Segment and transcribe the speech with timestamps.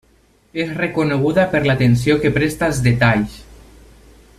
[0.63, 3.41] És reconeguda per l'atenció que presta als detalls.